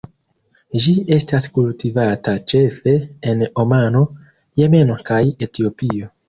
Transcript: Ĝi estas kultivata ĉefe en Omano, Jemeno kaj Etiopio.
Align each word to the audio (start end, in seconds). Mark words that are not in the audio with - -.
Ĝi 0.85 0.93
estas 1.17 1.47
kultivata 1.57 2.33
ĉefe 2.53 2.95
en 3.33 3.45
Omano, 3.65 4.03
Jemeno 4.63 4.99
kaj 5.13 5.21
Etiopio. 5.49 6.11